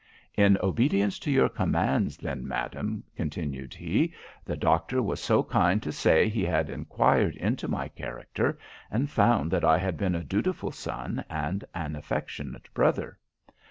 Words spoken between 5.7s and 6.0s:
to